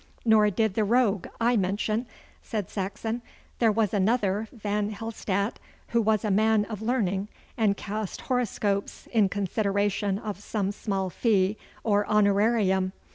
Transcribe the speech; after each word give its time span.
'Nor 0.25 0.49
did 0.49 0.73
the 0.73 0.83
rogue 0.83 1.27
I 1.39 1.55
mention,' 1.55 2.07
said 2.41 2.71
Saxon. 2.71 3.21
'There 3.59 3.71
was 3.71 3.93
another, 3.93 4.47
Van 4.51 4.89
Helstatt, 4.89 5.59
who 5.89 6.01
was 6.01 6.25
a 6.25 6.31
man 6.31 6.65
of 6.65 6.81
learning, 6.81 7.27
and 7.55 7.77
cast 7.77 8.21
horoscopes 8.21 9.07
in 9.11 9.29
consideration 9.29 10.17
of 10.17 10.39
some 10.41 10.71
small 10.71 11.11
fee 11.11 11.55
or 11.83 12.07
honorarium. 12.09 12.93